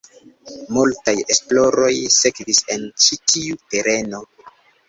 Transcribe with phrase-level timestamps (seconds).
[0.77, 4.27] Multaj esploroj sekvis en ĉi tiu tereno.